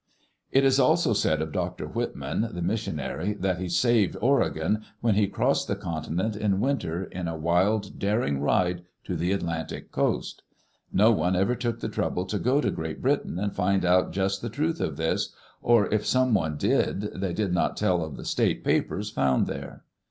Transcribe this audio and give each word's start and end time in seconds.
It 0.51 0.63
is 0.65 0.79
also 0.79 1.13
said 1.13 1.43
of 1.43 1.51
Dr. 1.51 1.85
Whitman, 1.85 2.49
the 2.53 2.63
missionary, 2.63 3.33
that 3.35 3.59
he" 3.59 3.69
saved 3.69 4.17
Oregon" 4.19 4.81
when 5.01 5.13
he 5.13 5.27
crossed 5.27 5.67
the 5.67 5.75
continent 5.75 6.35
in 6.35 6.59
winter, 6.59 7.03
in 7.03 7.27
a 7.27 7.37
wild, 7.37 7.99
daring 7.99 8.39
ride, 8.41 8.81
to 9.03 9.15
the 9.15 9.31
Atlantic 9.31 9.91
coast. 9.91 10.41
No 10.91 11.11
one 11.11 11.35
ever 11.35 11.53
took 11.53 11.81
the 11.81 11.87
trouble 11.87 12.25
to 12.25 12.39
go 12.39 12.59
to 12.61 12.71
Great 12.71 12.99
Britain 12.99 13.37
and 13.37 13.53
find 13.55 13.85
out 13.85 14.11
just 14.11 14.41
the 14.41 14.49
truth 14.49 14.81
of 14.81 14.97
this; 14.97 15.35
or, 15.61 15.85
if 15.93 16.03
someone 16.03 16.57
did, 16.57 17.01
they 17.21 17.31
did 17.31 17.53
not 17.53 17.77
tell 17.77 18.03
of 18.03 18.17
the 18.17 18.25
state 18.25 18.63
papers 18.63 19.11
found 19.11 19.45
there. 19.45 19.83